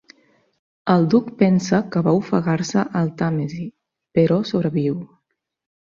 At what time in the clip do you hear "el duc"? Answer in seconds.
0.93-1.27